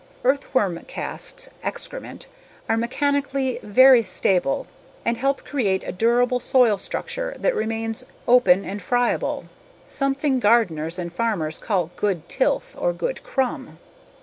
[0.23, 2.25] Earthworm casts (excrement)
[2.67, 4.65] are mechanically very stable
[5.05, 9.45] and help create a durable soil structure that remains open and friable,
[9.85, 13.77] something gardeners and farmers call good tilth or good crumb.